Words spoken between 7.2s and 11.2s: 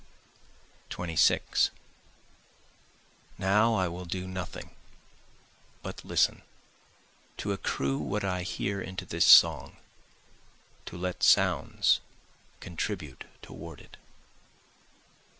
To accrue what I hear into this song, to